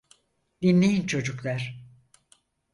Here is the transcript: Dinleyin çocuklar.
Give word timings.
Dinleyin 0.61 1.07
çocuklar. 1.07 1.77